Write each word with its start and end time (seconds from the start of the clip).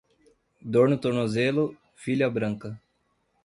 Dor 0.75 0.87
no 0.91 0.97
tornozelo, 1.03 1.63
filha 2.03 2.27
branca. 2.37 2.69